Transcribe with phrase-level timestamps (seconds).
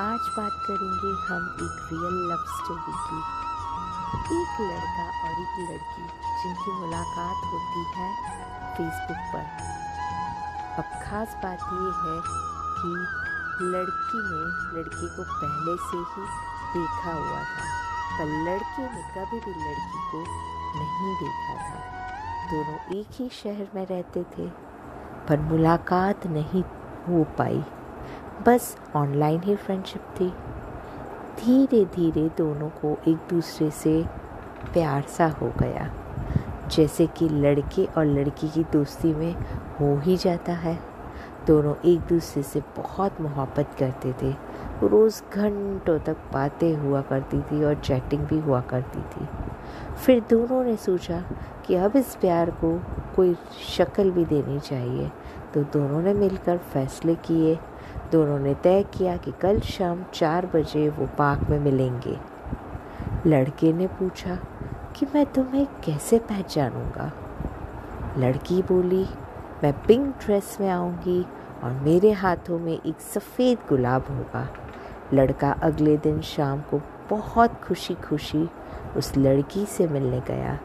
[0.00, 3.18] आज बात करेंगे हम एक रियल लव स्टोरी की।
[4.36, 6.06] एक लड़का और एक लड़की
[6.40, 8.08] जिनकी मुलाकात होती है
[8.72, 9.44] फेसबुक पर।
[10.78, 12.16] अब खास बात यह है
[12.78, 12.90] कि
[13.66, 14.40] लड़की ने
[14.72, 16.26] लड़के को पहले से ही
[16.74, 17.68] देखा हुआ था,
[18.16, 20.24] पर लड़के ने कभी भी लड़की को
[20.74, 21.78] नहीं देखा था।
[22.50, 24.48] दोनों एक ही शहर में रहते थे,
[25.28, 26.64] पर मुलाकात नहीं
[27.08, 27.64] हो पाई।
[28.42, 30.30] बस ऑनलाइन ही फ्रेंडशिप थी।
[31.36, 34.04] धीरे धीरे दोनों को एक दूसरे से
[34.72, 35.94] प्यार सा हो गया।
[36.68, 39.32] जैसे कि लड़के और लड़की की दोस्ती में
[39.80, 40.78] हो ही जाता है।
[41.46, 44.34] दोनों एक दूसरे से बहुत मोहब्बत करते थे।
[44.82, 49.28] रोज़ घंटों तक बातें हुआ करती थी और चैटिंग भी हुआ करती थी।
[50.06, 51.24] फिर दोनों ने सोचा
[51.66, 52.80] कि अब इस प्यार को
[53.16, 53.36] कोई
[53.76, 55.12] शक्ल भी देनी चाहिए।
[55.54, 57.58] तो दोनों ने मिलकर फैसले किए।
[58.12, 62.18] दोनों ने तय किया कि कल शाम चार बजे वो पार्क में मिलेंगे।
[63.26, 64.38] लड़के ने पूछा
[64.96, 67.12] कि मैं तुम्हें कैसे पहचानूँगा?
[68.18, 69.06] लड़की बोली,
[69.64, 71.26] मैं पिंक ड्रेस में आऊँगी
[71.64, 74.48] और मेरे हाथों में एक सफ़ेद गुलाब होगा।
[75.14, 78.48] लड़का अगले दिन शाम को बहुत खुशी खुशी
[78.96, 80.58] उस लड़की से मिलने गया।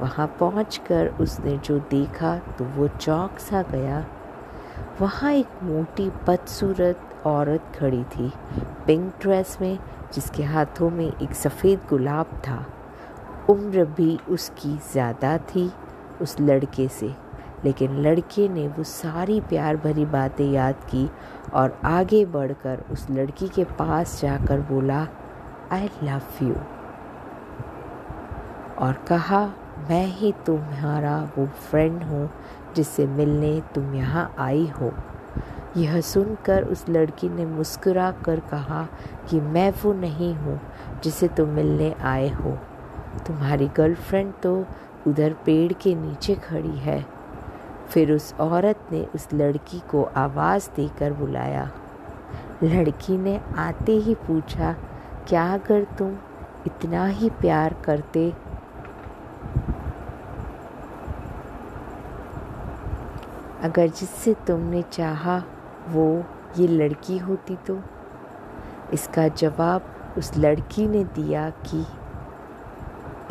[0.00, 0.80] वहाँ पहुँच
[1.20, 4.06] उसने जो देखा तो वो चौक सा गया।
[5.02, 8.28] वहाँ एक मोटी बदसूरत औरत खड़ी थी,
[8.86, 9.78] पिंक ड्रेस में,
[10.14, 12.64] जिसके हाथों में एक सफ़ेद गुलाब था।
[13.50, 15.70] उम्र भी उसकी ज़्यादा थी
[16.22, 17.10] उस लड़के से,
[17.64, 21.08] लेकिन लड़के ने वो सारी प्यार भरी बातें याद की
[21.54, 25.06] और आगे बढ़कर उस लड़की के पास जाकर बोला
[25.72, 26.54] आई लव यू
[28.78, 29.44] और कहा
[29.90, 32.30] मैं ही तुम्हारा वो फ्रेंड हूँ
[32.76, 34.92] जिससे मिलने तुम यहाँ आई हो।
[35.76, 38.86] यह सुनकर उस लड़की ने मुस्कुरा कर कहा
[39.30, 40.60] कि मैं वो नहीं हूँ
[41.04, 42.50] जिसे तुम मिलने आए हो।
[43.26, 44.54] तुम्हारी गर्लफ्रेंड तो
[45.06, 47.04] उधर पेड़ के नीचे खड़ी है।
[47.90, 51.70] फिर उस औरत ने उस लड़की को आवाज़ देकर बुलाया।
[52.62, 54.72] लड़की ने आते ही पूछा,
[55.28, 56.16] क्या अगर तुम
[56.66, 58.32] इतना ही प्यार करते
[63.62, 65.42] अगर जिससे तुमने चाहा
[65.88, 66.24] वो
[66.58, 67.80] ये लड़की होती तो?
[68.92, 71.86] इसका जवाब उस लड़की ने दिया कि,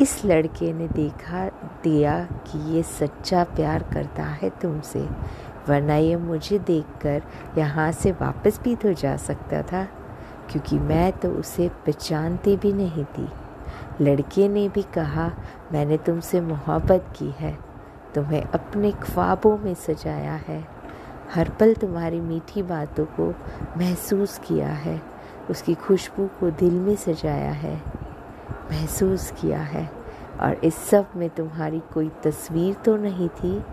[0.00, 1.48] इस लड़के ने देखा,
[1.82, 5.08] दिया कि ये सच्चा प्यार करता है तुमसे,
[5.68, 7.22] वरना ये मुझे देखकर
[7.58, 9.84] यहाँ से वापस भी तो जा सकता था,
[10.50, 13.28] क्योंकि मैं तो उसे पहचानती भी नहीं थी।
[14.00, 15.32] लड़के ने भी कहा,
[15.72, 17.71] मैंने तुमसे मोहब्बत की है।
[18.14, 20.68] तुम्हें अपने ख्वाबों में सजाया है।
[21.34, 23.34] हर पल तुम्हारी मीठी बातों को
[23.76, 25.02] महसूस किया है।
[25.50, 27.82] उसकी खुशबू को दिल में सजाया है।
[28.70, 29.90] महसूस किया है।
[30.40, 33.64] और इस सब में तुम्हारी कोई तस्वीर तो नहीं थी?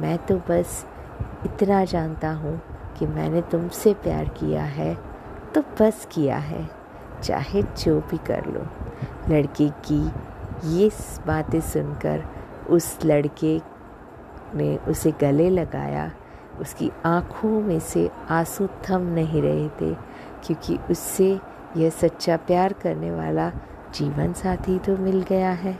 [0.00, 0.86] मैं तो बस
[1.44, 2.60] इतना जानता हूँ
[2.98, 4.98] कि मैंने तुमसे प्यार किया है
[5.54, 6.70] तो बस किया है।
[7.22, 8.66] चाहे जो भी कर लो।
[9.34, 10.10] लड़के की
[10.64, 10.90] ये
[11.26, 12.24] बातें सुनकर
[12.70, 13.58] उस लड़के
[14.54, 16.10] ने उसे गले लगाया,
[16.60, 19.94] उसकी आँखों में से आँसू थम नहीं रहे थे,
[20.44, 21.40] क्योंकि उससे
[21.76, 23.50] यह सच्चा प्यार करने वाला
[23.94, 25.78] जीवन साथी तो मिल गया है।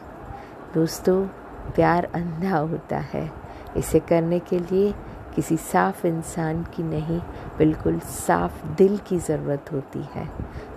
[0.74, 1.26] दोस्तों,
[1.74, 3.30] प्यार अंधा होता है।
[3.76, 4.94] इसे करने के लिए
[5.34, 7.20] किसी साफ़ इंसान की नहीं,
[7.58, 10.28] बिल्कुल साफ़ दिल की ज़रूरत होती है।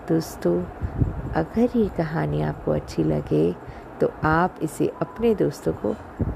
[0.10, 0.62] दोस्तों,
[1.34, 3.56] अगर ये कहानी आपको अच्छी लगे
[4.02, 5.96] तो आप इसे अपने दोस्तों को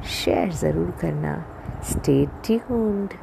[0.10, 1.36] शेयर ज़रूर करना।
[1.84, 3.14] Stay tuned